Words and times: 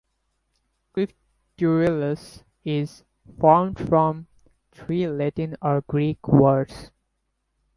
"Crypturellus" 0.95 2.41
is 2.65 3.03
formed 3.39 3.77
from 3.77 4.25
three 4.71 5.07
Latin 5.07 5.55
or 5.61 5.81
Greek 5.81 6.27
words. 6.27 6.89